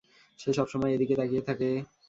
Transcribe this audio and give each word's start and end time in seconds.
সে 0.39 0.49
সবসময় 0.53 0.93
এদিকে 0.93 1.15
তাকিয়ে 1.15 1.43
থাকে। 1.47 1.69